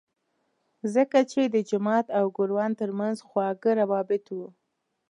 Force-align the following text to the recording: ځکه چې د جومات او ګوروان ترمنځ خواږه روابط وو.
ځکه 0.93 1.19
چې 1.31 1.41
د 1.53 1.55
جومات 1.69 2.05
او 2.17 2.25
ګوروان 2.37 2.71
ترمنځ 2.81 3.17
خواږه 3.27 3.71
روابط 3.81 4.23
وو. 4.35 4.47